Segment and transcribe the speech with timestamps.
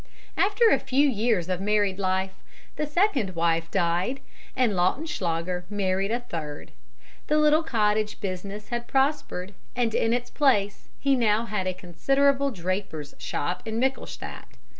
[0.35, 2.33] "After a few years of married life
[2.75, 4.19] the second wife died,
[4.55, 6.71] and Lautenschlager married a third.
[7.27, 12.49] The little cottage business had prospered, and in its place he now had a considerable
[12.49, 14.47] draper's shop in Michelstadt.